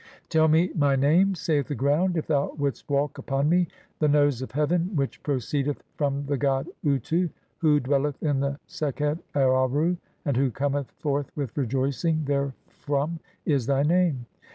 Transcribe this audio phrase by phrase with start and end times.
[0.29, 3.67] "Tell me my name," saith the Ground, "if thou wouldst walk "upon me";
[3.99, 8.57] "The Nose of heaven which proceedeth from the "god Utu, (3o) who dwelleth in the
[8.65, 14.25] Sekhet Aaru, and who cometh "forth with rejoicing therefrom," is thy name.